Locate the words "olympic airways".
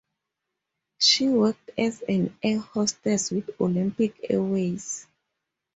3.61-5.05